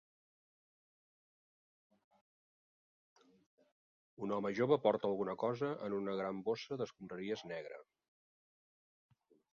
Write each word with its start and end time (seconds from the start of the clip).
Un 4.27 4.35
home 4.37 4.53
jove 4.61 4.79
porta 4.87 5.09
alguna 5.13 5.39
cosa 5.45 5.69
en 5.89 5.97
una 6.01 6.19
gran 6.23 6.43
bossa 6.49 6.79
d'escombraries 6.81 7.45
negre. 7.55 7.83